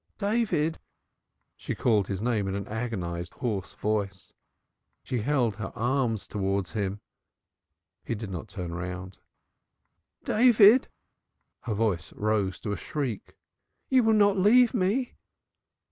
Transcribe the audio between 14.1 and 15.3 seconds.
not leave me?"